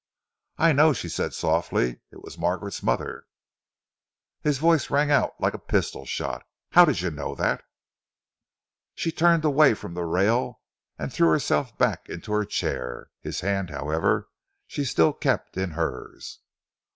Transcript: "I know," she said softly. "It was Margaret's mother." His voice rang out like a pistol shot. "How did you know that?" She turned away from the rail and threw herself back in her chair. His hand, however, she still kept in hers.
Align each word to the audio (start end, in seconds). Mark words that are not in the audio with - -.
"I 0.57 0.73
know," 0.73 0.93
she 0.93 1.07
said 1.07 1.31
softly. 1.31 1.99
"It 2.11 2.23
was 2.23 2.35
Margaret's 2.35 2.81
mother." 2.81 3.27
His 4.41 4.57
voice 4.57 4.89
rang 4.89 5.11
out 5.11 5.39
like 5.39 5.53
a 5.53 5.59
pistol 5.59 6.07
shot. 6.07 6.43
"How 6.71 6.85
did 6.85 7.01
you 7.01 7.11
know 7.11 7.35
that?" 7.35 7.63
She 8.95 9.11
turned 9.11 9.45
away 9.45 9.75
from 9.75 9.93
the 9.93 10.03
rail 10.05 10.59
and 10.97 11.13
threw 11.13 11.29
herself 11.29 11.77
back 11.77 12.09
in 12.09 12.19
her 12.23 12.45
chair. 12.45 13.11
His 13.21 13.41
hand, 13.41 13.69
however, 13.69 14.27
she 14.65 14.85
still 14.85 15.13
kept 15.13 15.55
in 15.55 15.69
hers. 15.69 16.39